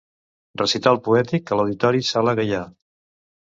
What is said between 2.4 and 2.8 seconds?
Gaià.